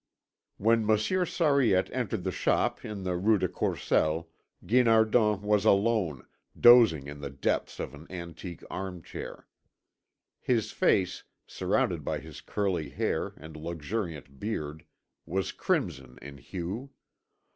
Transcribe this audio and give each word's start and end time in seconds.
When 0.57 0.83
Monsieur 0.83 1.25
Sariette 1.27 1.91
entered 1.93 2.23
the 2.23 2.31
shop 2.31 2.83
in 2.83 3.03
the 3.03 3.15
Rue 3.15 3.37
de 3.37 3.47
Courcelles, 3.47 4.25
Guinardon 4.65 5.43
was 5.43 5.63
alone, 5.63 6.25
dozing 6.59 7.05
in 7.05 7.21
the 7.21 7.29
depths 7.29 7.79
of 7.79 7.93
an 7.93 8.07
antique 8.09 8.63
arm 8.67 9.03
chair. 9.03 9.45
His 10.39 10.71
face, 10.71 11.25
surrounded 11.45 12.03
by 12.03 12.17
his 12.17 12.41
curly 12.41 12.89
hair 12.89 13.35
and 13.37 13.55
luxuriant 13.55 14.39
beard, 14.39 14.85
was 15.27 15.51
crimson 15.51 16.17
in 16.19 16.39
hue. 16.39 16.89